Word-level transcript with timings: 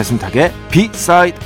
배순탁의 0.00 0.50
비사이드 0.70 1.38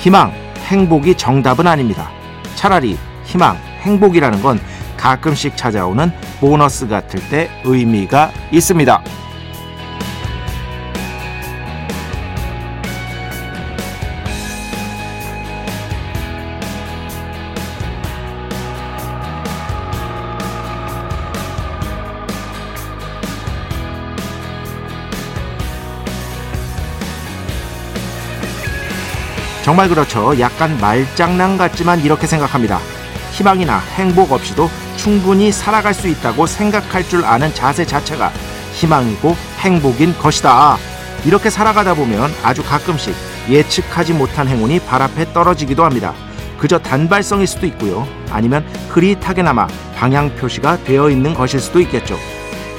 희망, 0.00 0.32
행복이 0.66 1.14
정답은 1.14 1.68
아닙니다. 1.68 2.10
차라리 2.56 2.98
희망, 3.26 3.56
행복이라는 3.82 4.42
건 4.42 4.58
가끔씩 4.96 5.56
찾아오는 5.56 6.10
보너스 6.40 6.88
같을 6.88 7.20
때 7.28 7.48
의미가 7.64 8.32
있습니다. 8.50 9.19
정말 29.70 29.88
그렇죠. 29.88 30.36
약간 30.40 30.76
말장난 30.80 31.56
같지만 31.56 32.00
이렇게 32.00 32.26
생각합니다. 32.26 32.80
희망이나 33.30 33.78
행복 33.94 34.32
없이도 34.32 34.68
충분히 34.96 35.52
살아갈 35.52 35.94
수 35.94 36.08
있다고 36.08 36.44
생각할 36.44 37.08
줄 37.08 37.24
아는 37.24 37.54
자세 37.54 37.86
자체가 37.86 38.32
희망이고 38.72 39.36
행복인 39.60 40.18
것이다. 40.18 40.76
이렇게 41.24 41.50
살아가다 41.50 41.94
보면 41.94 42.32
아주 42.42 42.64
가끔씩 42.64 43.14
예측하지 43.48 44.14
못한 44.14 44.48
행운이 44.48 44.80
발 44.80 45.02
앞에 45.02 45.32
떨어지기도 45.32 45.84
합니다. 45.84 46.14
그저 46.58 46.76
단발성일 46.80 47.46
수도 47.46 47.64
있고요. 47.66 48.08
아니면 48.32 48.66
흐릿하게나마 48.88 49.68
방향 49.94 50.34
표시가 50.34 50.82
되어 50.82 51.10
있는 51.10 51.32
것일 51.32 51.60
수도 51.60 51.80
있겠죠. 51.82 52.18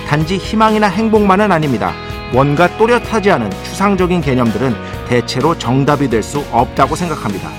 단지 0.09 0.35
희망이나 0.35 0.87
행복만은 0.87 1.53
아닙니다. 1.53 1.93
뭔가 2.33 2.67
또렷하지 2.77 3.31
않은 3.31 3.49
추상적인 3.63 4.19
개념들은 4.19 4.90
대체로 5.11 5.57
정답이 5.57 6.09
될 6.09 6.23
수 6.23 6.39
없다고 6.53 6.95
생각합니다. 6.95 7.49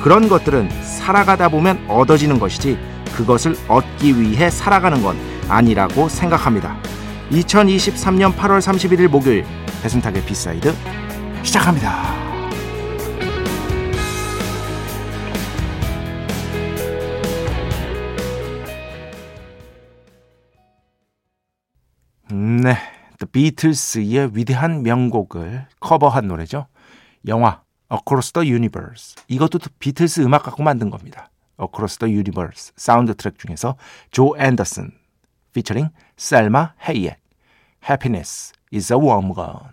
그런 0.00 0.28
것들은 0.28 0.70
살아가다 0.84 1.48
보면 1.48 1.84
얻어지는 1.88 2.38
것이지 2.38 2.78
그것을 3.16 3.56
얻기 3.66 4.20
위해 4.20 4.48
살아가는 4.48 5.02
건 5.02 5.16
아니라고 5.48 6.08
생각합니다. 6.08 6.76
2023년 7.32 8.36
8월 8.36 8.60
31일 8.60 9.08
목요일 9.08 9.44
배순탁의 9.82 10.24
B 10.24 10.34
side 10.34 10.72
시작합니다. 11.42 12.14
네, 22.30 22.76
The 23.20 23.30
Beatles의 23.30 24.30
위대한 24.34 24.82
명곡을 24.82 25.66
커버한 25.78 26.26
노래죠. 26.26 26.66
영화 27.28 27.62
Across 27.92 28.32
the 28.32 28.50
Universe. 28.50 29.22
이것도 29.28 29.58
비틀스 29.78 30.22
음악 30.22 30.42
갖고 30.44 30.62
만든 30.62 30.90
겁니다. 30.90 31.30
Across 31.60 31.98
the 31.98 32.14
Universe 32.14 32.72
사운드 32.76 33.14
트랙 33.14 33.38
중에서 33.38 33.76
조 34.10 34.34
앤더슨 34.38 34.92
피처링 35.52 35.90
셀마 36.16 36.74
헤이엑 36.88 37.18
Happiness 37.88 38.52
is 38.72 38.92
a 38.92 38.98
warm 38.98 39.34
gun. 39.34 39.70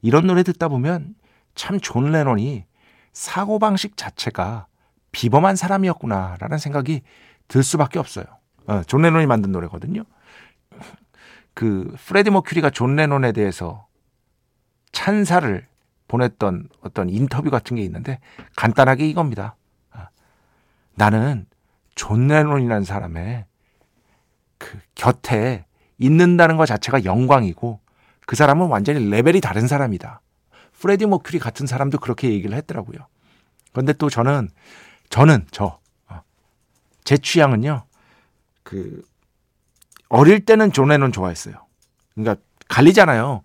이런 0.00 0.26
노래 0.26 0.42
듣다 0.42 0.68
보면 0.68 1.14
참 1.54 1.78
존 1.80 2.10
레논이 2.12 2.64
사고방식 3.12 3.96
자체가 3.98 4.66
비범한 5.12 5.56
사람이었구나라는 5.56 6.56
생각이 6.58 7.02
들 7.48 7.62
수밖에 7.62 7.98
없어요. 7.98 8.24
어, 8.66 8.82
존 8.84 9.02
레논이 9.02 9.26
만든 9.26 9.52
노래거든요. 9.52 10.04
그 11.54 11.94
프레디 12.06 12.30
머큐리가 12.30 12.70
존 12.70 12.96
레논에 12.96 13.32
대해서 13.32 13.86
찬사를 14.92 15.66
보냈던 16.08 16.68
어떤 16.80 17.08
인터뷰 17.08 17.50
같은 17.50 17.76
게 17.76 17.82
있는데 17.82 18.18
간단하게 18.56 19.08
이겁니다. 19.08 19.56
아, 19.90 20.08
나는 20.94 21.46
존 21.94 22.26
레논이라는 22.26 22.84
사람의 22.84 23.44
그 24.58 24.78
곁에 24.94 25.66
있는다는 25.98 26.56
것 26.56 26.66
자체가 26.66 27.04
영광이고 27.04 27.80
그 28.26 28.36
사람은 28.36 28.68
완전히 28.68 29.08
레벨이 29.08 29.40
다른 29.40 29.66
사람이다. 29.66 30.20
프레디 30.72 31.06
머큐리 31.06 31.38
같은 31.38 31.66
사람도 31.66 31.98
그렇게 31.98 32.30
얘기를 32.30 32.56
했더라고요. 32.56 33.06
그런데 33.72 33.92
또 33.92 34.08
저는 34.08 34.48
저는 35.10 35.46
저제 35.50 35.74
어, 36.08 37.16
취향은요. 37.22 37.84
그 38.62 39.02
어릴 40.10 40.44
때는 40.44 40.72
존 40.72 40.88
레논 40.88 41.12
좋아했어요. 41.12 41.54
그러니까 42.14 42.42
갈리잖아요. 42.68 43.42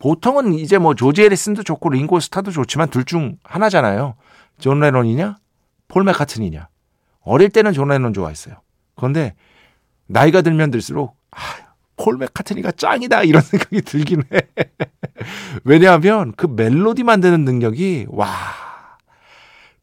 보통은 0.00 0.52
이제 0.54 0.76
뭐 0.76 0.94
조지 0.94 1.22
해리슨도 1.22 1.62
좋고 1.62 1.88
링고 1.88 2.20
스타도 2.20 2.50
좋지만 2.50 2.90
둘 2.90 3.04
중 3.04 3.38
하나잖아요. 3.44 4.16
존 4.58 4.80
레논이냐 4.80 5.38
폴 5.88 6.04
맥카트니냐. 6.04 6.68
어릴 7.22 7.48
때는 7.48 7.72
존 7.72 7.88
레논 7.88 8.12
좋아했어요. 8.12 8.56
그런데 8.96 9.34
나이가 10.06 10.42
들면 10.42 10.70
들수록 10.70 11.16
아, 11.30 11.38
폴 11.96 12.18
맥카트니가 12.18 12.72
짱이다 12.72 13.22
이런 13.22 13.40
생각이 13.42 13.80
들긴 13.82 14.22
해. 14.32 14.40
왜냐하면 15.64 16.32
그 16.36 16.46
멜로디 16.46 17.04
만드는 17.04 17.44
능력이 17.44 18.06
와 18.10 18.28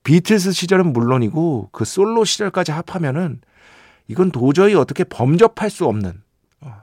비틀스 0.03 0.51
시절은 0.51 0.93
물론이고 0.93 1.69
그 1.71 1.85
솔로 1.85 2.25
시절까지 2.25 2.71
합하면은 2.71 3.41
이건 4.11 4.29
도저히 4.29 4.75
어떻게 4.75 5.05
범접할 5.05 5.69
수 5.69 5.85
없는 5.85 6.21
어, 6.59 6.73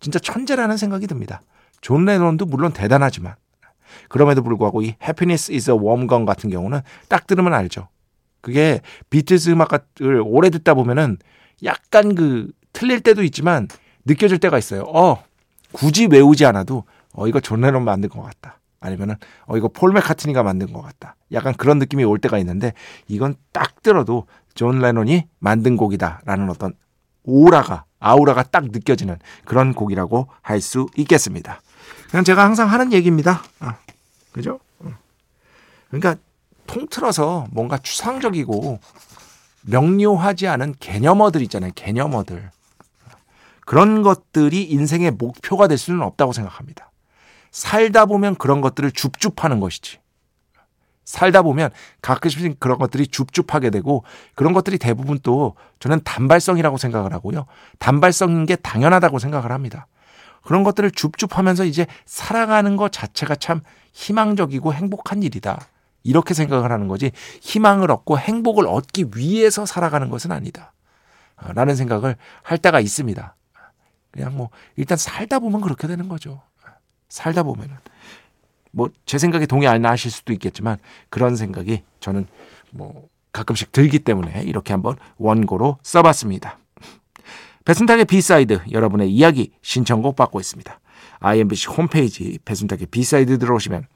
진짜 0.00 0.18
천재라는 0.18 0.76
생각이 0.76 1.06
듭니다. 1.06 1.40
존 1.80 2.04
레논도 2.04 2.46
물론 2.46 2.72
대단하지만 2.72 3.36
그럼에도 4.08 4.42
불구하고 4.42 4.82
이 4.82 4.96
a 5.00 5.74
warm 5.78 6.08
gun 6.08 6.24
같은 6.24 6.50
경우는 6.50 6.80
딱 7.08 7.28
들으면 7.28 7.54
알죠. 7.54 7.88
그게 8.40 8.80
비틀즈 9.10 9.50
음악을 9.50 10.22
오래 10.24 10.50
듣다 10.50 10.74
보면은 10.74 11.18
약간 11.62 12.16
그 12.16 12.50
틀릴 12.72 13.00
때도 13.00 13.22
있지만 13.22 13.68
느껴질 14.04 14.38
때가 14.38 14.58
있어요. 14.58 14.82
어, 14.82 15.22
굳이 15.70 16.06
외우지 16.06 16.44
않아도 16.46 16.82
어, 17.12 17.28
이거 17.28 17.38
존 17.38 17.60
레논 17.60 17.84
만든 17.84 18.08
것 18.08 18.22
같다. 18.22 18.58
아니면은 18.80 19.14
어, 19.46 19.56
이거 19.56 19.68
폴 19.68 19.92
맥카트니가 19.92 20.42
만든 20.42 20.72
것 20.72 20.82
같다. 20.82 21.14
약간 21.30 21.54
그런 21.54 21.78
느낌이 21.78 22.02
올 22.02 22.18
때가 22.18 22.38
있는데 22.38 22.72
이건 23.06 23.36
딱 23.52 23.82
들어도 23.82 24.26
존 24.56 24.80
레논이 24.80 25.28
만든 25.38 25.76
곡이다라는 25.76 26.50
어떤 26.50 26.74
오라가 27.22 27.84
아우라가 28.00 28.42
딱 28.42 28.64
느껴지는 28.66 29.18
그런 29.44 29.74
곡이라고 29.74 30.28
할 30.42 30.60
수 30.60 30.86
있겠습니다. 30.96 31.60
그냥 32.10 32.24
제가 32.24 32.44
항상 32.44 32.70
하는 32.70 32.92
얘기입니다. 32.92 33.42
아, 33.60 33.76
그죠? 34.32 34.58
어. 34.80 34.92
그러니까 35.90 36.16
통틀어서 36.66 37.46
뭔가 37.50 37.78
추상적이고 37.78 38.80
명료하지 39.62 40.48
않은 40.48 40.74
개념어들 40.80 41.42
있잖아요. 41.42 41.72
개념어들. 41.74 42.50
그런 43.64 44.02
것들이 44.02 44.62
인생의 44.62 45.12
목표가 45.12 45.66
될 45.66 45.76
수는 45.76 46.02
없다고 46.02 46.32
생각합니다. 46.32 46.90
살다 47.50 48.06
보면 48.06 48.36
그런 48.36 48.60
것들을 48.60 48.92
줍줍하는 48.92 49.60
것이지. 49.60 49.98
살다 51.06 51.42
보면 51.42 51.70
가끔씩 52.02 52.60
그런 52.60 52.78
것들이 52.78 53.06
줍줍하게 53.06 53.70
되고 53.70 54.04
그런 54.34 54.52
것들이 54.52 54.76
대부분 54.76 55.18
또 55.22 55.54
저는 55.78 56.00
단발성이라고 56.04 56.76
생각을 56.76 57.14
하고요. 57.14 57.46
단발성인 57.78 58.44
게 58.44 58.56
당연하다고 58.56 59.18
생각을 59.20 59.52
합니다. 59.52 59.86
그런 60.42 60.64
것들을 60.64 60.90
줍줍하면서 60.90 61.64
이제 61.64 61.86
살아가는 62.04 62.76
것 62.76 62.92
자체가 62.92 63.36
참 63.36 63.62
희망적이고 63.92 64.74
행복한 64.74 65.22
일이다. 65.22 65.58
이렇게 66.02 66.34
생각을 66.34 66.70
하는 66.70 66.86
거지 66.86 67.10
희망을 67.40 67.90
얻고 67.90 68.18
행복을 68.18 68.66
얻기 68.66 69.06
위해서 69.16 69.64
살아가는 69.64 70.10
것은 70.10 70.30
아니다. 70.32 70.72
어, 71.36 71.52
라는 71.52 71.74
생각을 71.76 72.16
할 72.42 72.58
때가 72.58 72.80
있습니다. 72.80 73.34
그냥 74.10 74.36
뭐 74.36 74.50
일단 74.76 74.98
살다 74.98 75.38
보면 75.38 75.60
그렇게 75.60 75.86
되는 75.86 76.08
거죠. 76.08 76.42
살다 77.08 77.44
보면은 77.44 77.76
뭐 78.76 78.90
제 79.06 79.18
생각에 79.18 79.46
동의 79.46 79.68
안 79.68 79.84
하실 79.86 80.10
수도 80.10 80.32
있겠지만 80.34 80.76
그런 81.08 81.34
생각이 81.34 81.82
저는 82.00 82.26
뭐 82.70 83.08
가끔씩 83.32 83.72
들기 83.72 83.98
때문에 83.98 84.42
이렇게 84.42 84.72
한번 84.72 84.96
원고로 85.16 85.78
써봤습니다. 85.82 86.58
배순탁의 87.64 88.04
B 88.04 88.15
side 88.15 88.60
여러분의 88.70 89.10
이야기 89.10 89.52
신청곡 89.62 90.14
받고 90.14 90.38
있습니다. 90.40 90.78
IMBC 91.20 91.68
홈페이지 91.68 92.38
배순탁의 92.44 92.86
B 92.86 92.96
side 92.96 93.38
들어오시면 93.38 93.86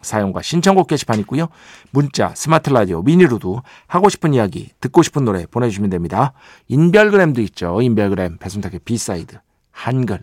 사연과 0.00 0.42
신청곡 0.42 0.86
게시판 0.86 1.18
있고요. 1.20 1.48
문자, 1.90 2.32
스마트 2.34 2.70
라디오, 2.70 3.02
미니로도 3.02 3.62
하고 3.88 4.08
싶은 4.08 4.32
이야기, 4.32 4.70
듣고 4.80 5.02
싶은 5.02 5.24
노래 5.24 5.44
보내주시면 5.46 5.90
됩니다. 5.90 6.32
인별그램도 6.68 7.40
있죠. 7.42 7.82
인별그램 7.82 8.38
배순탁의 8.38 8.80
B 8.84 8.95
side 8.95 9.40
한글, 9.72 10.22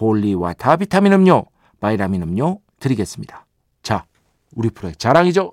holy 0.00 0.34
water 0.34 0.76
비타민 0.76 1.12
음료 1.12 1.46
바이라민 1.80 2.22
음료 2.22 2.60
드리겠습니다. 2.80 3.46
자 3.82 4.06
우리 4.54 4.70
프로의 4.70 4.96
자랑이죠. 4.96 5.52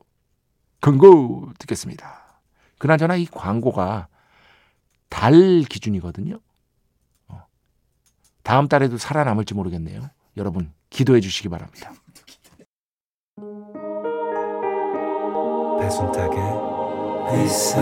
광고 0.79 1.49
듣겠습니다. 1.59 2.41
그나저나 2.77 3.15
이 3.15 3.25
광고가 3.25 4.07
달 5.09 5.63
기준이거든요. 5.69 6.39
어. 7.27 7.45
다음 8.43 8.67
달에도 8.67 8.97
살아남을지 8.97 9.53
모르겠네요. 9.53 10.09
여러분 10.37 10.73
기도해 10.89 11.21
주시기 11.21 11.49
바랍니다. 11.49 11.91
배순탁의 15.79 16.37
회사 17.31 17.81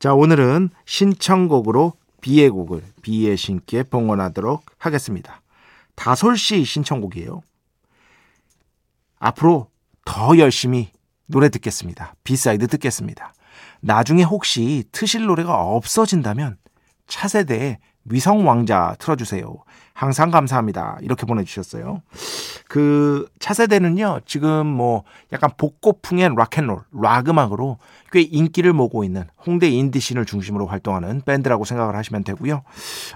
자, 0.00 0.14
오늘은 0.14 0.70
신청곡으로 0.86 1.92
비의 2.22 2.48
곡을 2.48 2.82
비의 3.02 3.36
신께 3.36 3.82
봉헌하도록 3.82 4.64
하겠습니다. 4.78 5.42
다솔씨 5.94 6.64
신청곡이에요. 6.64 7.42
앞으로 9.18 9.68
더 10.06 10.38
열심히 10.38 10.88
노래 11.26 11.50
듣겠습니다. 11.50 12.14
B 12.24 12.32
side 12.32 12.66
듣겠습니다. 12.68 13.34
나중에 13.82 14.22
혹시 14.22 14.84
트실 14.90 15.26
노래가 15.26 15.54
없어진다면 15.60 16.56
차세대의 17.06 17.76
위성왕자 18.06 18.96
틀어주세요. 18.98 19.54
항상 19.92 20.30
감사합니다. 20.30 20.98
이렇게 21.02 21.26
보내주셨어요. 21.26 22.02
그 22.68 23.26
차세대는요, 23.38 24.20
지금 24.24 24.66
뭐 24.66 25.02
약간 25.32 25.50
복고풍의 25.56 26.30
rock 26.36 26.50
and 26.50 26.60
roll, 26.60 26.78
락 27.02 27.28
음악으로 27.28 27.78
꽤 28.12 28.22
인기를 28.22 28.72
모으고 28.72 29.04
있는 29.04 29.24
홍대 29.46 29.68
인디씬을 29.68 30.24
중심으로 30.24 30.66
활동하는 30.66 31.20
밴드라고 31.22 31.64
생각을 31.64 31.96
하시면 31.96 32.24
되고요. 32.24 32.62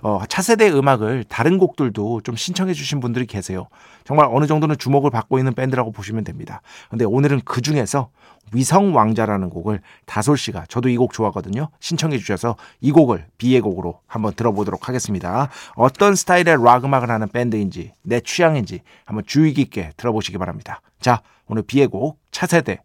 어, 0.02 0.22
차세대 0.28 0.70
음악을 0.70 1.24
다른 1.28 1.58
곡들도 1.58 2.20
좀 2.22 2.36
신청해 2.36 2.74
주신 2.74 3.00
분들이 3.00 3.26
계세요. 3.26 3.68
정말 4.04 4.28
어느 4.30 4.46
정도는 4.46 4.76
주목을 4.78 5.10
받고 5.10 5.38
있는 5.38 5.54
밴드라고 5.54 5.90
보시면 5.92 6.24
됩니다. 6.24 6.60
근데 6.90 7.04
오늘은 7.04 7.42
그 7.44 7.60
중에서 7.62 8.10
위성 8.52 8.94
왕자라는 8.94 9.48
곡을 9.48 9.80
다솔 10.04 10.36
씨가 10.36 10.66
저도 10.68 10.88
이 10.90 10.96
곡 10.96 11.12
좋아하거든요. 11.12 11.68
신청해 11.80 12.18
주셔서 12.18 12.56
이 12.80 12.92
곡을 12.92 13.26
비의 13.38 13.60
곡으로 13.62 14.00
한번 14.06 14.34
들어보도록 14.34 14.88
하겠습니다. 14.88 15.48
어떤 15.76 16.14
스타일의 16.14 16.62
락 16.64 16.84
음악을 16.84 17.10
하는 17.10 17.28
밴드인지 17.28 17.92
내 18.02 18.20
취향인지 18.20 18.80
한번 19.04 19.24
주의 19.26 19.52
깊게 19.52 19.92
들어보시기 19.96 20.38
바랍니다. 20.38 20.80
자, 21.00 21.22
오늘 21.46 21.62
비의 21.62 21.86
곡 21.86 22.18
차세대 22.30 22.78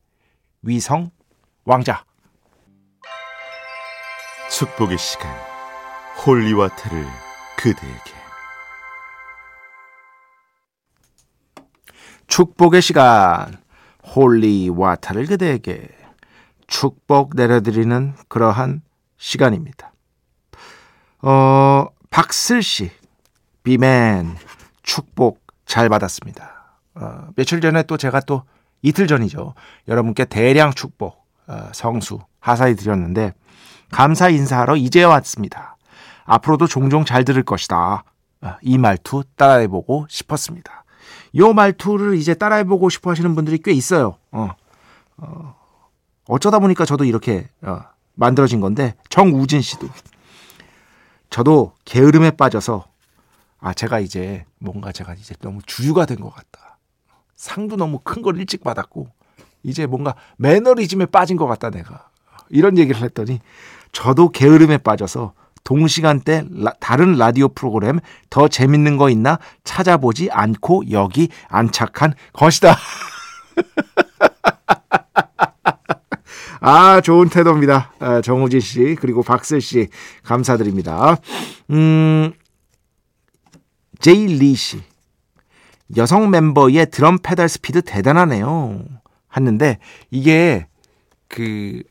위성 0.61 1.11
왕자 1.65 2.03
축복의 4.51 4.97
시간 4.97 5.31
holy 6.25 6.50
water를 6.50 7.05
그대에게 7.57 8.11
축복의 12.27 12.81
시간 12.81 13.57
holy 14.15 14.49
water를 14.49 15.25
그대에게 15.27 15.87
축복 16.67 17.35
내려드리는 17.35 18.15
그러한 18.27 18.81
시간입니다. 19.17 19.93
어, 21.21 21.87
박슬 22.09 22.61
씨 22.63 22.91
비맨 23.63 24.35
축복 24.83 25.41
잘 25.65 25.89
받았습니다. 25.89 26.77
어, 26.95 27.27
며칠 27.35 27.61
전에 27.61 27.83
또 27.83 27.97
제가 27.97 28.21
또 28.21 28.43
이틀 28.81 29.07
전이죠. 29.07 29.53
여러분께 29.87 30.25
대량 30.25 30.71
축복 30.71 31.25
어, 31.47 31.69
성수 31.73 32.19
하사해 32.39 32.75
드렸는데 32.75 33.33
감사 33.91 34.29
인사하러 34.29 34.75
이제 34.75 35.03
왔습니다. 35.03 35.77
앞으로도 36.25 36.67
종종 36.67 37.05
잘 37.05 37.25
들을 37.25 37.41
것이다. 37.43 38.03
어, 38.41 38.55
이 38.61 38.77
말투 38.77 39.23
따라해보고 39.35 40.07
싶었습니다. 40.09 40.83
요 41.35 41.53
말투를 41.53 42.15
이제 42.15 42.33
따라해보고 42.33 42.89
싶어 42.89 43.11
하시는 43.11 43.35
분들이 43.35 43.57
꽤 43.57 43.71
있어요. 43.71 44.15
어, 44.31 44.49
어, 45.17 45.55
어쩌다 46.27 46.59
보니까 46.59 46.85
저도 46.85 47.03
이렇게 47.05 47.49
어, 47.61 47.81
만들어진 48.15 48.61
건데 48.61 48.95
정우진 49.09 49.61
씨도 49.61 49.87
저도 51.29 51.73
게으름에 51.85 52.31
빠져서 52.31 52.85
아 53.59 53.73
제가 53.73 53.99
이제 53.99 54.45
뭔가 54.59 54.91
제가 54.91 55.13
이제 55.15 55.35
너무 55.41 55.59
주유가 55.65 56.05
된 56.05 56.17
것 56.17 56.29
같다. 56.33 56.77
상도 57.35 57.75
너무 57.75 57.99
큰 57.99 58.21
걸 58.21 58.37
일찍 58.37 58.63
받았고 58.63 59.07
이제 59.63 59.85
뭔가 59.85 60.15
매너리즘에 60.37 61.05
빠진 61.07 61.37
것 61.37 61.47
같다 61.47 61.69
내가 61.69 62.09
이런 62.49 62.77
얘기를 62.77 63.01
했더니 63.01 63.39
저도 63.91 64.29
게으름에 64.29 64.77
빠져서 64.77 65.33
동시간대 65.63 66.45
라, 66.51 66.73
다른 66.79 67.13
라디오 67.17 67.49
프로그램 67.49 67.99
더 68.29 68.47
재밌는 68.47 68.97
거 68.97 69.09
있나 69.09 69.39
찾아보지 69.63 70.29
않고 70.31 70.83
여기 70.91 71.29
안착한 71.49 72.13
것이다. 72.33 72.75
아, 76.61 76.99
좋은 77.01 77.29
태도입니다. 77.29 77.93
아, 77.99 78.21
정우진 78.21 78.59
씨, 78.59 78.95
그리고 78.99 79.23
박슬 79.23 79.61
씨, 79.61 79.87
감사드립니다. 80.23 81.17
음, 81.69 82.33
제이 83.99 84.27
리 84.27 84.55
씨. 84.55 84.81
여성 85.97 86.29
멤버의 86.29 86.89
드럼 86.91 87.17
페달 87.19 87.49
스피드 87.49 87.81
대단하네요. 87.81 88.83
했는데, 89.35 89.79
이게, 90.11 90.67
그, 91.27 91.83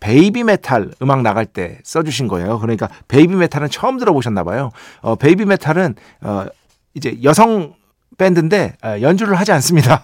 Babymetal 0.00 0.90
음악 1.02 1.20
나갈 1.22 1.46
때 1.46 1.78
써주신 1.84 2.26
거예요. 2.26 2.58
그러니까 2.58 2.88
Babymetal은 3.08 3.68
처음 3.68 3.98
들어보셨나 3.98 4.42
봐요. 4.44 4.70
어, 5.02 5.14
Babymetal은 5.14 5.94
어, 6.22 6.46
이제 6.94 7.18
여성 7.22 7.74
밴드인데 8.16 8.76
어, 8.82 8.96
연주를 9.02 9.38
하지 9.38 9.52
않습니다. 9.52 10.02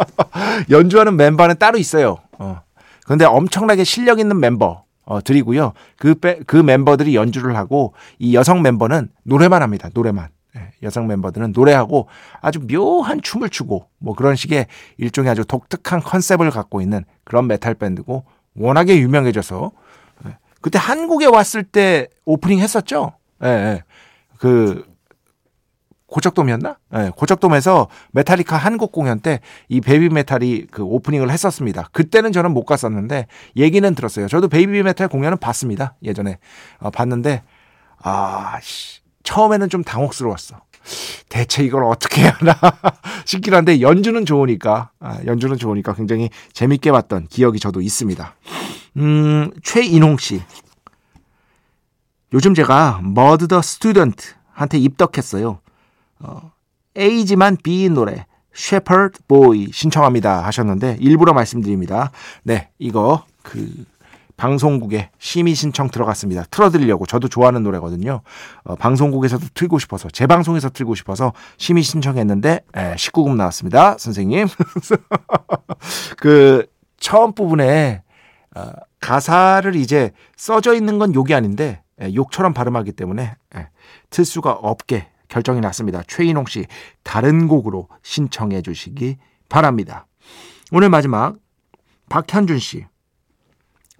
연주하는 0.70 1.16
멤버는 1.16 1.58
따로 1.58 1.78
있어요. 1.78 2.18
어. 2.38 2.60
그런데 3.04 3.24
엄청나게 3.24 3.82
실력 3.82 4.20
있는 4.20 4.38
멤버 4.38 4.84
어, 5.08 5.22
들이고요. 5.22 5.72
그, 5.96 6.14
그 6.46 6.56
멤버들이 6.56 7.16
연주를 7.16 7.56
하고 7.56 7.94
이 8.18 8.34
여성 8.34 8.60
멤버는 8.60 9.08
노래만 9.24 9.62
합니다. 9.62 9.88
노래만. 9.94 10.28
여성 10.82 11.06
멤버들은 11.06 11.52
노래하고 11.52 12.08
아주 12.40 12.60
묘한 12.66 13.22
춤을 13.22 13.48
추고 13.48 13.86
뭐 13.98 14.14
그런 14.14 14.34
식의 14.34 14.66
일종의 14.96 15.30
아주 15.30 15.44
독특한 15.44 16.00
컨셉을 16.00 16.50
갖고 16.50 16.80
있는 16.80 17.04
그런 17.24 17.46
메탈 17.46 17.74
밴드고 17.74 18.24
워낙에 18.54 18.98
유명해져서 18.98 19.70
예. 20.26 20.36
그때 20.60 20.78
한국에 20.78 21.26
왔을 21.26 21.62
때 21.62 22.08
오프닝 22.24 22.58
했었죠. 22.58 23.12
예, 23.44 23.48
예. 23.48 23.82
그 24.38 24.84
고척돔이었나? 26.08 26.76
네, 26.90 27.10
고척돔에서 27.16 27.88
메탈리카 28.12 28.56
한국 28.56 28.92
공연 28.92 29.20
때 29.20 29.40
이 29.68 29.80
Babymetal이 29.80 30.66
그 30.70 30.82
오프닝을 30.82 31.30
했었습니다. 31.30 31.88
그때는 31.92 32.32
저는 32.32 32.52
못 32.52 32.64
갔었는데 32.64 33.26
얘기는 33.56 33.94
들었어요. 33.94 34.26
저도 34.28 34.48
Babymetal 34.48 35.08
공연은 35.08 35.38
봤습니다. 35.38 35.94
예전에 36.02 36.38
어, 36.80 36.90
봤는데 36.90 37.42
아 38.02 38.58
씨, 38.62 39.00
처음에는 39.22 39.68
좀 39.68 39.84
당혹스러웠어. 39.84 40.56
대체 41.28 41.62
이걸 41.62 41.84
어떻게 41.84 42.22
하나 42.26 42.54
싶긴 43.26 43.52
한데 43.52 43.82
연주는 43.82 44.24
좋으니까 44.24 44.90
아, 45.00 45.18
연주는 45.26 45.56
좋으니까 45.58 45.92
굉장히 45.92 46.30
재밌게 46.54 46.90
봤던 46.92 47.26
기억이 47.28 47.60
저도 47.60 47.82
있습니다. 47.82 48.34
음, 48.96 49.50
최인홍 49.62 50.16
씨. 50.16 50.42
요즘 52.32 52.54
제가 52.54 53.00
Mudd 53.02 53.48
the 53.48 53.60
Student 53.60 54.34
한테 54.52 54.78
입덕했어요. 54.78 55.60
어, 56.20 56.52
A지만 56.96 57.56
B인 57.56 57.94
노래 57.94 58.26
Shepherd 58.54 59.20
Boy 59.28 59.68
신청합니다 59.72 60.44
하셨는데 60.44 60.98
일부러 61.00 61.32
말씀드립니다. 61.32 62.10
네, 62.42 62.70
이거 62.78 63.24
그 63.42 63.84
방송국에 64.38 65.10
심의 65.18 65.54
신청 65.54 65.90
들어갔습니다. 65.90 66.44
틀어드리려고 66.50 67.06
저도 67.06 67.28
좋아하는 67.28 67.64
노래거든요. 67.64 68.22
어, 68.62 68.76
방송국에서도 68.76 69.46
틀고 69.52 69.78
싶어서 69.80 70.08
제 70.10 70.26
방송에서 70.26 70.70
틀고 70.70 70.94
싶어서 70.94 71.32
심의 71.58 71.82
신청했는데 71.82 72.60
에, 72.76 72.94
19금 72.94 73.36
나왔습니다, 73.36 73.98
선생님. 73.98 74.46
그 76.16 76.66
처음 76.98 77.32
부분에 77.32 78.02
어, 78.56 78.70
가사를 79.00 79.74
이제 79.74 80.12
써져 80.36 80.74
있는 80.74 80.98
건 80.98 81.14
욕이 81.14 81.34
아닌데 81.34 81.82
에, 82.00 82.14
욕처럼 82.14 82.54
발음하기 82.54 82.92
때문에 82.92 83.34
에, 83.56 83.68
틀 84.10 84.24
수가 84.24 84.52
없게 84.52 85.08
결정이 85.28 85.60
났습니다. 85.60 86.02
최인홍 86.06 86.46
씨 86.46 86.66
다른 87.02 87.48
곡으로 87.48 87.88
신청해 88.02 88.62
주시기 88.62 89.16
바랍니다. 89.48 90.06
오늘 90.72 90.88
마지막 90.88 91.36
박현준 92.08 92.58
씨 92.58 92.86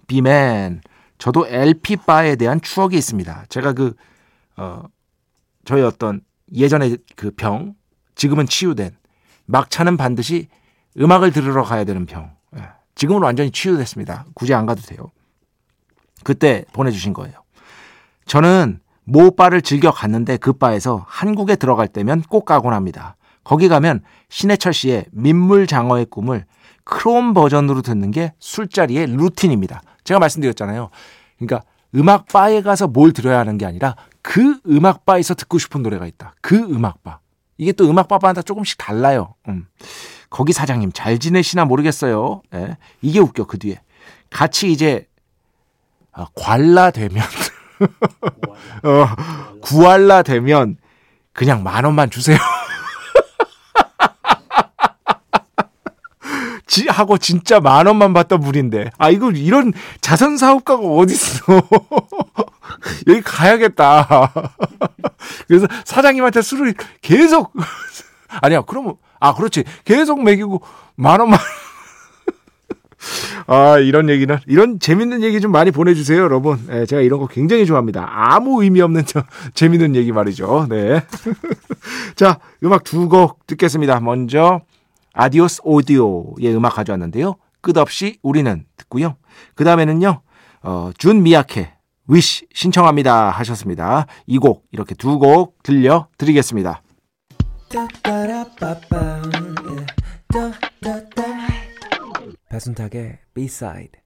비맨 0.07 0.81
저도 1.17 1.47
LP 1.47 1.97
바에 1.97 2.35
대한 2.35 2.61
추억이 2.61 2.97
있습니다. 2.97 3.45
제가 3.49 3.73
그 3.73 3.93
어, 4.57 4.83
저희 5.65 5.81
어떤 5.83 6.21
예전에 6.53 6.97
그 7.15 7.31
병 7.31 7.75
지금은 8.15 8.47
치유된 8.47 8.97
막차는 9.45 9.97
반드시 9.97 10.47
음악을 10.97 11.31
들으러 11.31 11.63
가야 11.63 11.83
되는 11.83 12.05
병 12.05 12.35
예, 12.57 12.63
지금은 12.95 13.21
완전히 13.21 13.51
치유됐습니다. 13.51 14.25
굳이 14.33 14.53
안 14.53 14.65
가도 14.65 14.81
돼요. 14.81 15.11
그때 16.23 16.65
보내주신 16.73 17.13
거예요. 17.13 17.35
저는 18.25 18.79
모 19.09 19.31
바를 19.31 19.61
즐겨 19.61 19.91
갔는데 19.91 20.37
그 20.37 20.53
바에서 20.53 21.03
한국에 21.07 21.55
들어갈 21.55 21.87
때면 21.87 22.21
꼭 22.29 22.45
가곤 22.45 22.73
합니다. 22.73 23.15
거기 23.43 23.67
가면 23.67 24.01
신해철 24.29 24.73
씨의 24.73 25.05
민물장어의 25.11 26.05
꿈을 26.05 26.45
크롬 26.83 27.33
버전으로 27.33 27.81
듣는 27.81 28.11
게 28.11 28.33
술자리의 28.39 29.07
루틴입니다. 29.07 29.81
제가 30.03 30.19
말씀드렸잖아요. 30.19 30.89
그러니까 31.37 31.63
음악 31.95 32.27
바에 32.27 32.61
가서 32.61 32.87
뭘 32.87 33.11
들어야 33.11 33.39
하는 33.39 33.57
게 33.57 33.65
아니라 33.65 33.95
그 34.21 34.59
음악 34.67 35.05
바에서 35.05 35.33
듣고 35.33 35.57
싶은 35.57 35.81
노래가 35.81 36.05
있다. 36.05 36.35
그 36.41 36.55
음악 36.55 37.01
바. 37.03 37.19
이게 37.57 37.71
또 37.71 37.89
음악 37.89 38.07
바마다 38.07 38.41
조금씩 38.43 38.77
달라요. 38.77 39.33
음. 39.47 39.65
거기 40.29 40.53
사장님 40.53 40.91
잘 40.93 41.17
지내시나 41.17 41.65
모르겠어요. 41.65 42.43
예. 42.53 42.77
이게 43.01 43.19
웃겨 43.19 43.45
그 43.45 43.57
뒤에 43.57 43.81
같이 44.29 44.71
이제 44.71 45.07
아, 46.11 46.27
관라 46.35 46.91
되면 46.91 47.23
어, 48.83 49.07
구할라 49.61 50.23
되면 50.23 50.77
그냥 51.33 51.63
만 51.63 51.85
원만 51.85 52.09
주세요. 52.09 52.37
지, 56.67 56.87
하고 56.87 57.17
진짜 57.17 57.59
만 57.59 57.87
원만 57.87 58.13
받던 58.13 58.41
분인데. 58.41 58.91
아, 58.97 59.09
이거 59.09 59.31
이런 59.31 59.73
자선 60.01 60.37
사업가가 60.37 60.83
어딨어. 60.83 61.61
여기 63.07 63.21
가야겠다. 63.21 64.31
그래서 65.47 65.67
사장님한테 65.85 66.41
술을 66.41 66.75
계속 67.01 67.53
아니야. 68.41 68.61
그러면 68.61 68.95
아, 69.19 69.33
그렇지. 69.33 69.63
계속 69.83 70.23
먹이고 70.23 70.61
만 70.95 71.19
원만 71.19 71.39
아, 73.47 73.77
이런 73.79 74.09
얘기는, 74.09 74.37
이런 74.47 74.79
재밌는 74.79 75.23
얘기 75.23 75.39
좀 75.41 75.51
많이 75.51 75.71
보내주세요, 75.71 76.21
여러분. 76.21 76.59
네, 76.67 76.85
제가 76.85 77.01
이런 77.01 77.19
거 77.19 77.27
굉장히 77.27 77.65
좋아합니다. 77.65 78.07
아무 78.11 78.61
의미 78.63 78.81
없는 78.81 79.05
저, 79.05 79.23
재밌는 79.53 79.95
얘기 79.95 80.11
말이죠. 80.11 80.67
네. 80.69 81.01
자, 82.15 82.39
음악 82.63 82.83
두 82.83 83.07
곡 83.09 83.47
듣겠습니다. 83.47 83.99
먼저, 84.01 84.61
아디오스 85.13 85.61
오디오의 85.63 86.55
음악 86.55 86.75
가져왔는데요. 86.75 87.35
끝없이 87.61 88.19
우리는 88.21 88.65
듣고요. 88.77 89.15
그 89.55 89.63
다음에는요, 89.63 90.21
어, 90.63 90.91
준 90.97 91.23
미야케, 91.23 91.73
위시 92.07 92.45
신청합니다 92.53 93.29
하셨습니다. 93.31 94.05
이 94.27 94.37
곡, 94.37 94.65
이렇게 94.71 94.95
두 94.95 95.17
곡 95.19 95.61
들려드리겠습니다. 95.63 96.81
배순탁의 102.49 103.19
B-side 103.35 104.01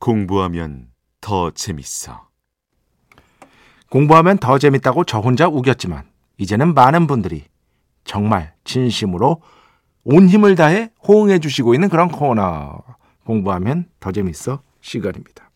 공부하면 0.00 0.88
더 1.20 1.52
재밌어. 1.52 2.28
공부하면 3.88 4.38
더 4.38 4.58
재밌다고 4.58 5.04
저 5.04 5.20
혼자 5.20 5.46
우겼지만 5.46 6.10
이제는 6.38 6.74
많은 6.74 7.06
분들이 7.06 7.44
정말 8.02 8.52
진심으로 8.64 9.42
온 10.02 10.28
힘을 10.28 10.56
다해 10.56 10.90
호응해 11.06 11.38
주시고 11.38 11.74
있는 11.74 11.88
그런 11.88 12.08
코너. 12.08 12.82
공부하면 13.24 13.88
더 14.00 14.10
재밌어. 14.10 14.60
시간입니다. 14.86 15.50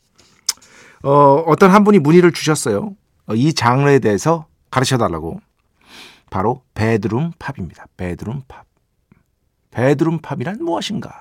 어, 1.02 1.44
어떤 1.46 1.70
한 1.70 1.84
분이 1.84 2.00
문의를 2.00 2.32
주셨어요. 2.32 2.96
어, 3.26 3.34
이 3.34 3.52
장르에 3.54 4.00
대해서 4.00 4.46
가르쳐 4.70 4.98
달라고. 4.98 5.40
바로 6.30 6.62
베드룸 6.74 7.32
팝입니다. 7.38 7.86
베드룸 7.96 8.42
팝. 8.46 8.66
bedroom 9.70 10.18
pop이란 10.18 10.62
무엇인가? 10.62 11.12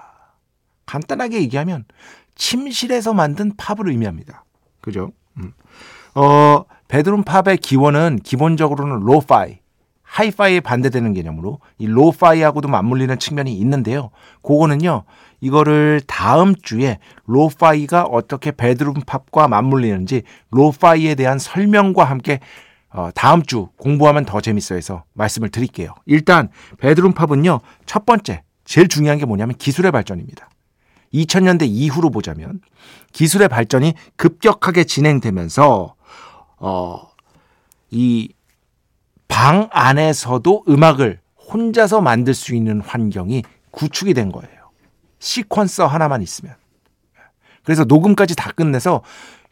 간단하게 0.86 1.42
얘기하면 1.42 1.86
침실에서 2.36 3.14
만든 3.14 3.56
팝을 3.56 3.90
의미합니다. 3.90 4.44
그죠? 4.82 5.12
음. 5.38 5.54
어, 6.16 6.66
bedroom 6.88 7.24
pop의 7.24 7.58
기원은 7.58 8.20
기본적으로는 8.24 9.02
lo-fi, 9.02 9.60
하이파이에 10.02 10.62
반대되는 10.62 11.14
개념으로 11.14 11.60
이 11.78 11.86
lo-fi하고도 11.86 12.68
맞물리는 12.68 13.20
측면이 13.20 13.54
있는데요. 13.60 14.10
그거는요. 14.42 15.04
이거를 15.42 16.02
다음 16.08 16.56
주에 16.56 17.00
lo-fi가 17.26 18.04
어떻게 18.04 18.52
bedroom 18.52 18.96
pop과 19.06 19.48
맞물리는지 19.48 20.24
lo-fi에 20.52 21.16
대한 21.16 21.40
설명과 21.40 22.04
함께 22.04 22.40
어, 22.92 23.10
다음 23.14 23.44
주 23.44 23.68
공부하면 23.78 24.26
더 24.26 24.42
재밌어 24.42 24.76
해서 24.76 25.04
말씀을 25.14 25.50
드릴게요. 25.50 25.94
일단 26.06 26.50
베드룸 26.80 27.14
팝은요. 27.14 27.60
첫 27.86 28.06
번째 28.06 28.44
제일 28.66 28.88
중요한 28.88 29.18
게 29.20 29.26
뭐냐면 29.26 29.56
기술의 29.56 29.92
발전입니다. 29.92 30.50
2000년대 31.14 31.68
이후로 31.68 32.10
보자면 32.10 32.62
기술의 33.14 33.48
발전이 33.48 33.94
급격하게 34.16 34.84
진행되면서 34.84 35.96
어, 36.58 37.02
이 37.92 38.30
방 39.40 39.70
안에서도 39.72 40.66
음악을 40.68 41.22
혼자서 41.52 42.02
만들 42.02 42.34
수 42.34 42.54
있는 42.54 42.82
환경이 42.82 43.44
구축이 43.72 44.14
된 44.14 44.34
거예요. 44.34 44.59
시퀀서 45.20 45.88
하나만 45.88 46.22
있으면. 46.22 46.56
그래서 47.64 47.84
녹음까지 47.84 48.36
다 48.36 48.52
끝내서 48.52 49.02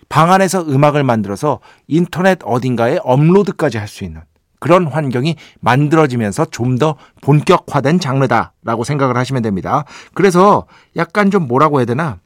방 0.10 0.32
안에서 0.32 0.62
음악을 0.64 1.04
만들어서 1.04 1.60
인터넷 1.88 2.40
어딘가에 2.44 3.00
업로드까지 3.04 3.78
할 3.78 3.88
수 3.88 4.04
있는 4.04 4.22
그런 4.60 4.88
환경이 4.88 5.36
만들어지면서 5.60 6.46
좀 6.46 6.78
더 6.78 6.96
본격화된 7.22 8.00
장르다라고 8.00 8.84
생각을 8.84 9.18
하시면 9.18 9.44
됩니다. 9.44 9.84
그래서 10.14 10.66
약간 10.96 11.30
좀 11.32 11.48
뭐라고 11.48 11.80
해야 11.80 11.86
되나 11.86 12.20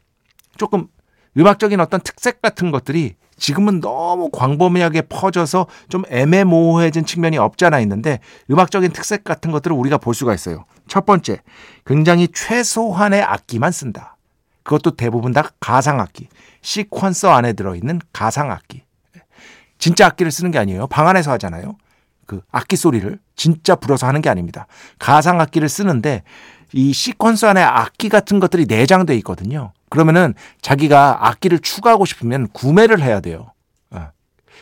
조금 0.58 0.88
음악적인 1.38 1.80
어떤 1.80 2.00
특색 2.02 2.42
같은 2.42 2.72
것들이 2.72 3.16
지금은 3.38 3.80
너무 3.80 4.30
광범위하게 4.32 5.04
퍼져서 5.04 5.68
좀 5.90 6.04
애매모호해진 6.10 7.06
측면이 7.06 7.38
없지 7.38 7.66
않아 7.66 7.80
있는데 7.80 8.20
음악적인 8.52 8.92
특색 8.92 9.24
같은 9.24 9.52
것들을 9.52 9.76
우리가 9.76 9.98
볼 9.98 10.14
수가 10.14 10.34
있어요. 10.34 10.66
첫 10.92 11.06
번째, 11.06 11.38
굉장히 11.86 12.28
최소한의 12.28 13.22
악기만 13.22 13.72
쓴다. 13.72 14.18
그것도 14.64 14.98
대부분 14.98 15.32
다 15.32 15.50
가상악기. 15.62 16.28
시퀀서 16.62 17.30
안에 17.30 17.54
들어있는 17.54 18.02
가상악기. 18.12 18.84
진짜 19.78 20.08
악기를 20.08 20.34
쓰는 20.34 20.52
게 20.52 20.60
아니에요. 20.60 20.88
방 20.88 21.08
안에서 21.08 21.32
하잖아요. 21.32 21.78
그 22.26 22.42
악기 22.52 22.76
소리를 22.76 23.18
진짜 23.38 23.76
불어서 23.76 24.06
하는 24.06 24.22
게 24.22 24.28
아닙니다. 24.28 24.68
가상악기를 25.00 25.70
쓰는데 25.70 26.24
이 26.74 26.92
시퀀서 26.92 27.48
안에 27.48 27.62
악기 27.62 28.10
같은 28.10 28.42
것들이 28.42 28.66
내장돼 28.66 29.16
있거든요. 29.20 29.72
그러면은 29.88 30.34
자기가 30.62 31.26
악기를 31.26 31.60
추가하고 31.60 32.04
싶으면 32.04 32.50
구매를 32.50 33.02
해야 33.02 33.22
돼요. 33.22 33.54
어. 33.92 34.10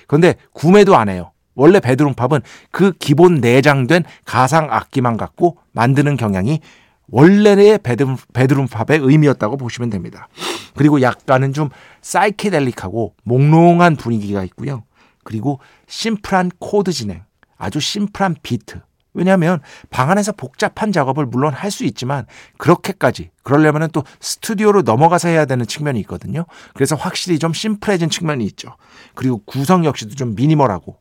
그런데 0.06 0.36
구매도 0.54 0.96
안 0.96 1.10
해요. 1.10 1.32
원래 1.60 1.82
베드룸 1.82 2.14
팝은 2.14 2.42
그 2.72 2.94
기본 2.94 3.36
내장된 3.36 4.04
가상 4.24 4.70
악기만 4.72 5.18
갖고 5.18 5.58
만드는 5.74 6.16
경향이 6.16 6.62
원래의 7.10 7.80
베드룸, 7.80 8.16
베드룸 8.34 8.68
팝의 8.68 9.00
의미였다고 9.02 9.58
보시면 9.58 9.90
됩니다. 9.90 10.30
그리고 10.76 11.02
약간은 11.02 11.52
좀 11.52 11.70
사이케델릭하고 12.02 13.14
몽롱한 13.24 13.98
분위기가 13.98 14.44
있고요. 14.46 14.84
그리고 15.26 15.60
심플한 15.88 16.52
코드 16.60 16.94
진행, 16.94 17.24
아주 17.58 17.82
심플한 17.82 18.38
비트. 18.42 18.80
왜냐하면 19.14 19.60
방 19.90 20.10
안에서 20.12 20.32
복잡한 20.32 20.94
작업을 20.94 21.26
물론 21.26 21.52
할 21.54 21.72
수 21.72 21.84
있지만 21.84 22.26
그렇게까지 22.58 23.32
그러려면 23.44 23.90
또 23.92 24.04
스튜디오로 24.22 24.84
넘어가서 24.84 25.28
해야 25.28 25.46
되는 25.46 25.66
측면이 25.66 26.00
있거든요. 26.02 26.46
그래서 26.74 26.96
확실히 26.96 27.38
좀 27.38 27.52
심플해진 27.52 28.10
측면이 28.10 28.46
있죠. 28.46 28.78
그리고 29.16 29.42
구성 29.46 29.84
역시도 29.84 30.16
좀 30.16 30.36
미니멀하고 30.36 30.96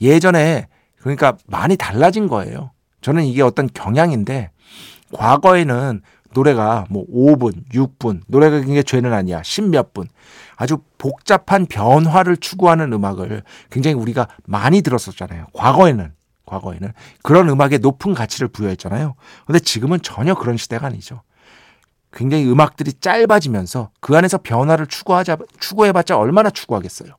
예전에 0.00 0.68
그러니까 0.98 1.36
많이 1.46 1.76
달라진 1.76 2.28
거예요. 2.28 2.70
저는 3.00 3.24
이게 3.24 3.42
어떤 3.42 3.68
경향인데 3.72 4.50
과거에는 5.12 6.00
노래가 6.34 6.86
뭐 6.90 7.04
5분, 7.06 7.70
6분, 7.72 8.22
노래가 8.26 8.58
굉장히 8.58 8.84
죄는 8.84 9.12
아니야. 9.12 9.40
10몇 9.40 9.92
분. 9.92 10.08
아주 10.56 10.78
복잡한 10.98 11.66
변화를 11.66 12.36
추구하는 12.36 12.92
음악을 12.92 13.42
굉장히 13.70 13.94
우리가 13.94 14.28
많이 14.44 14.82
들었었잖아요. 14.82 15.46
과거에는. 15.52 16.12
과거에는. 16.46 16.92
그런 17.22 17.48
음악에 17.48 17.78
높은 17.78 18.14
가치를 18.14 18.48
부여했잖아요. 18.48 19.14
근데 19.46 19.58
지금은 19.58 20.02
전혀 20.02 20.34
그런 20.34 20.56
시대가 20.56 20.86
아니죠. 20.88 21.22
굉장히 22.12 22.50
음악들이 22.50 22.92
짧아지면서 22.92 23.90
그 24.00 24.16
안에서 24.16 24.38
변화를 24.38 24.86
추구하자, 24.86 25.38
추구해봤자 25.58 26.16
얼마나 26.16 26.50
추구하겠어요. 26.50 27.10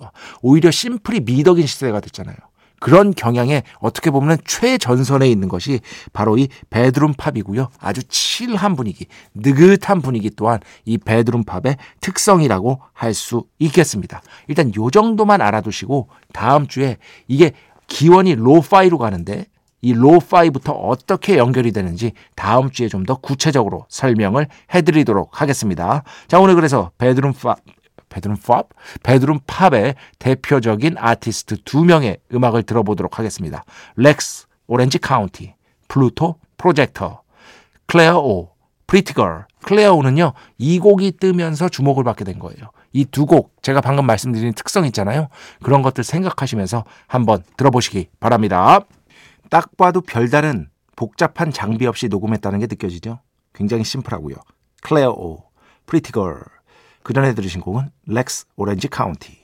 어, 0.00 0.10
오히려 0.42 0.70
심플이 0.70 1.20
미덕인 1.20 1.66
시대가 1.66 2.00
됐잖아요. 2.00 2.36
그런 2.80 3.12
경향에 3.12 3.62
어떻게 3.80 4.10
보면 4.10 4.38
최전선에 4.46 5.28
있는 5.28 5.48
것이 5.48 5.80
바로 6.14 6.38
이 6.38 6.48
bedroom 6.70 7.12
pop이고요. 7.12 7.68
아주 7.78 8.02
chill한 8.08 8.74
분위기, 8.74 9.06
느긋한 9.34 10.00
분위기 10.00 10.30
또한 10.30 10.60
이 10.86 10.96
bedroom 10.96 11.44
pop의 11.44 11.76
특성이라고 12.00 12.80
할 12.94 13.12
수 13.12 13.44
있겠습니다. 13.58 14.22
일단 14.48 14.72
요 14.76 14.88
정도만 14.90 15.42
알아두시고 15.42 16.08
다음 16.32 16.66
주에 16.66 16.96
이게 17.28 17.52
기원이 17.86 18.34
lo-fi로 18.36 18.96
가는데 18.96 19.44
이 19.82 19.92
lo-fi부터 19.92 20.72
어떻게 20.72 21.36
연결이 21.36 21.72
되는지 21.72 22.12
다음 22.34 22.70
주에 22.70 22.88
좀 22.88 23.04
더 23.04 23.16
구체적으로 23.16 23.84
설명을 23.88 24.46
해드리도록 24.74 25.40
하겠습니다. 25.40 26.02
자, 26.28 26.38
오늘 26.38 26.54
그래서 26.54 26.90
bedroom 26.98 27.32
pop, 27.34 27.58
bedroom 28.10 28.36
pop? 28.46 28.68
bedroom 29.02 29.40
pop의 29.46 29.94
대표적인 30.18 30.96
아티스트 30.98 31.62
두 31.64 31.84
명의 31.84 32.18
음악을 32.34 32.64
들어보도록 32.64 33.18
하겠습니다. 33.18 33.64
Rex 33.96 34.46
Orange 34.66 34.98
County, 34.98 35.54
Pluto 35.88 36.36
Projector, 36.58 37.22
Clairo, 37.86 38.50
Pretty 38.86 39.19
Girl. 39.19 39.46
Clairo는요, 39.64 40.32
이 40.58 40.78
곡이 40.78 41.12
뜨면서 41.18 41.68
주목을 41.68 42.04
받게 42.04 42.24
된 42.24 42.38
거예요. 42.38 42.70
이 42.92 43.04
두 43.04 43.24
곡, 43.26 43.54
제가 43.62 43.80
방금 43.80 44.04
말씀드린 44.06 44.52
특성 44.54 44.84
있잖아요. 44.86 45.28
그런 45.62 45.80
것들 45.82 46.02
생각하시면서 46.02 46.84
한번 47.06 47.42
들어보시기 47.56 48.08
바랍니다. 48.18 48.80
딱 49.48 49.76
봐도 49.76 50.00
별다른 50.00 50.68
복잡한 50.96 51.52
장비 51.52 51.86
없이 51.86 52.08
녹음했다는 52.08 52.58
게 52.58 52.66
느껴지죠? 52.66 53.20
굉장히 53.54 53.84
심플하고요. 53.84 54.36
Clairo, 54.82 55.10
Pretty 55.10 55.44
Girl. 55.86 56.42
그 57.02 57.12
전에 57.12 57.34
들으신 57.34 57.60
곡은 57.60 57.90
Rex 58.06 58.46
Orange 58.56 58.88
County, 58.88 59.38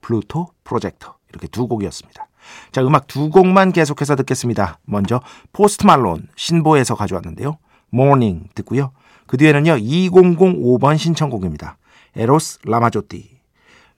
Pluto 0.00 0.48
Projector 0.64 1.16
이렇게 1.28 1.46
두 1.48 1.66
곡이었습니다. 1.68 2.26
자, 2.72 2.82
음악 2.82 3.06
두 3.06 3.30
곡만 3.30 3.72
계속해서 3.72 4.16
듣겠습니다. 4.16 4.78
먼저 4.84 5.20
Post 5.52 5.86
Malone 5.86 6.28
신보에서 6.36 6.94
가져왔는데요. 6.94 7.58
Mourning 7.90 8.48
듣고요. 8.54 8.92
그 9.26 9.36
뒤에는요. 9.36 9.76
2005번 9.76 10.98
신청곡입니다. 10.98 11.78
Eros 12.16 12.60
Ramazzotti, 12.64 13.40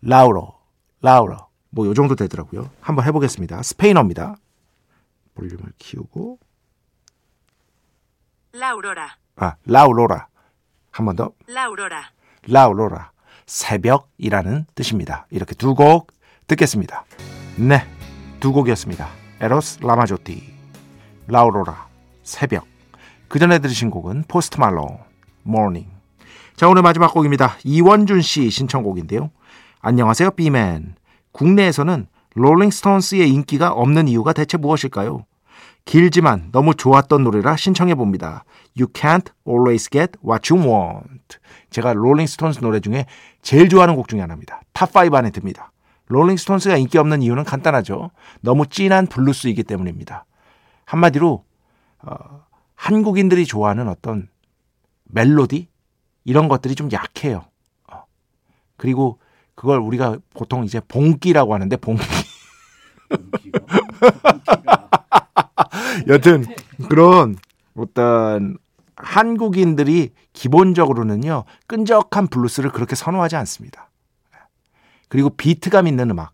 L'Aurora, 0.03 0.55
L'Aurora 1.03 1.37
뭐 1.71 1.87
요 1.87 1.95
정도 1.95 2.15
되더라고요. 2.15 2.71
한번 2.81 3.05
해보겠습니다. 3.07 3.63
스페인어입니다. 3.63 4.37
볼륨을 5.35 5.73
키우고 5.79 6.39
L'Aurora, 8.53 9.17
아 9.37 9.57
L'Aurora 9.67 10.29
한 10.91 11.05
번 11.07 11.17
더. 11.17 11.33
L'Aurora. 11.47 12.11
L'Aurora 12.49 13.11
새벽이라는 13.47 14.67
뜻입니다. 14.75 15.27
이렇게 15.31 15.55
두 15.55 15.75
곡 15.75 16.13
듣겠습니다. 16.47 17.05
네, 17.57 17.85
두 18.41 18.53
곡이었습니다. 18.53 19.09
Eros 19.41 19.81
Ramazzotti, 19.83 20.43
L'Aurora 21.27 21.89
새벽. 22.23 22.67
그 23.29 23.39
전에 23.39 23.59
들으신 23.59 23.91
곡은 23.91 24.25
Post 24.29 24.59
Malone 24.61 24.99
Mourning. 25.43 25.87
자 26.55 26.69
오늘 26.69 26.83
마지막 26.83 27.13
곡입니다. 27.13 27.57
이원준 27.65 28.23
씨 28.23 28.51
신청곡인데요. 28.51 29.31
안녕하세요 29.81 30.31
비맨. 30.33 30.95
국내에서는 31.33 32.07
롤링스톤스의 32.35 33.31
인기가 33.31 33.73
없는 33.73 34.09
이유가 34.09 34.33
대체 34.33 34.57
무엇일까요? 34.57 35.25
길지만 35.87 36.51
너무 36.53 36.75
좋았던 36.75 37.23
노래라 37.25 37.57
신청해 37.57 37.95
봅니다. 37.95 38.45
You 38.79 38.89
can't 38.93 39.31
always 39.49 39.89
get 39.89 40.19
what 40.23 40.53
you 40.53 40.63
want. 40.63 41.39
제가 41.71 41.95
롤링스톤스 41.95 42.61
노래 42.61 42.81
중에 42.81 43.07
제일 43.41 43.69
좋아하는 43.69 43.95
곡 43.95 44.09
중에 44.09 44.21
하나입니다. 44.21 44.61
탑5 44.75 45.15
안에 45.15 45.31
듭니다. 45.31 45.73
롤링스톤스가 46.09 46.77
인기 46.77 46.99
없는 46.99 47.23
이유는 47.23 47.45
간단하죠. 47.45 48.11
너무 48.41 48.67
진한 48.67 49.07
블루스이기 49.07 49.63
때문입니다. 49.63 50.27
한마디로 50.85 51.45
어, 52.03 52.45
한국인들이 52.75 53.47
좋아하는 53.47 53.89
어떤 53.89 54.29
멜로디 55.05 55.69
이런 56.25 56.49
것들이 56.49 56.75
좀 56.75 56.91
약해요. 56.93 57.45
어. 57.93 58.03
그리고 58.77 59.21
그걸 59.55 59.79
우리가 59.79 60.19
보통 60.35 60.65
이제 60.65 60.81
뽕끼라고 60.81 61.55
하는데 61.55 61.77
뽕끼. 61.77 62.05
여튼 66.09 66.45
그런 66.89 67.37
어떤 67.77 68.59
한국인들이 68.97 70.11
기본적으로는요 70.33 71.45
끈적한 71.67 72.29
블루스를 72.29 72.71
그렇게 72.71 72.95
선호하지 72.95 73.37
않습니다. 73.37 73.91
그리고 75.09 75.31
비트감 75.31 75.87
있는 75.87 76.11
음악 76.11 76.33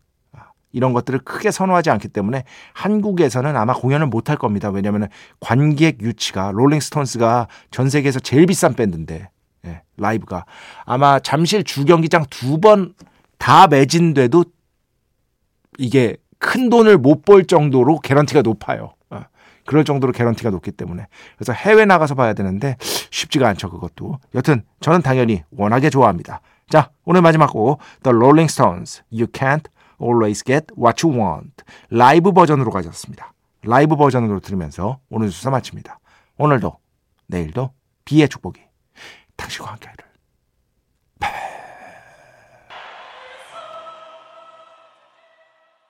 이런 0.73 0.93
것들을 0.95 1.19
크게 1.21 1.51
선호하지 1.51 1.91
않기 1.91 2.09
때문에 2.09 2.45
한국에서는 2.73 3.57
아마 3.57 3.75
공연을 3.75 4.07
못 4.07 4.31
할 4.31 4.37
겁니다. 4.39 4.71
왜냐하면 4.71 5.09
관객 5.41 6.01
유치가 6.01 6.51
롤링스톤스가 6.55 7.49
전 7.71 7.91
세계에서 7.91 8.21
제일 8.21 8.47
비싼 8.47 8.75
밴드인데 8.75 9.29
예, 9.67 9.83
라이브가 9.97 10.47
아마 10.85 11.19
잠실 11.21 11.63
주경기장 11.65 12.25
두 12.31 12.59
번 12.59 12.95
다 13.39 13.67
매진돼도 13.67 14.45
이게 15.79 16.17
큰 16.39 16.71
돈을 16.71 16.97
못 16.97 17.25
벌 17.25 17.45
정도로 17.45 17.99
개런티가 18.01 18.43
높아요. 18.43 18.95
어, 19.63 19.65
그럴 19.67 19.85
정도로 19.85 20.13
개런티가 20.13 20.51
높기 20.51 20.73
때문에 20.73 21.07
그래서 21.37 21.53
해외 21.53 21.85
나가서 21.85 22.15
봐야 22.15 22.33
되는데 22.33 22.77
쉽지가 23.11 23.49
않죠 23.49 23.71
그것도. 23.71 24.19
여튼 24.35 24.63
저는 24.81 25.03
당연히 25.03 25.43
워낙에 25.51 25.91
좋아합니다. 25.91 26.41
자 26.69 26.91
오늘 27.05 27.23
마지막 27.23 27.49
곡 27.53 27.81
The 28.03 28.15
Rolling 28.15 28.51
Stones 28.51 29.03
You 29.13 29.27
Can't 29.27 29.65
Always 30.01 30.45
Get 30.45 30.67
What 30.79 31.07
You 31.07 31.19
Want 31.19 31.53
라이브 31.91 32.33
버전으로 32.33 32.71
가졌습니다. 32.71 33.33
라이브 33.63 33.97
버전으로 33.97 34.41
들으면서 34.41 34.99
오늘 35.11 35.31
수사 35.31 35.51
마칩니다. 35.51 36.01
오늘도 36.39 36.77
내일도 37.29 37.71
비의 38.05 38.29
축복이 38.29 38.61
당신과 39.37 39.71
함께 39.71 39.89
하기를. 39.89 40.12